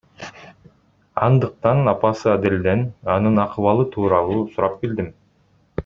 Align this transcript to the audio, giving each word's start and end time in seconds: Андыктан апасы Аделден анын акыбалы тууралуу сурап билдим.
Андыктан 1.25 1.77
апасы 1.93 2.27
Аделден 2.35 2.81
анын 3.17 3.35
акыбалы 3.45 3.85
тууралуу 3.93 4.41
сурап 4.57 4.75
билдим. 4.85 5.15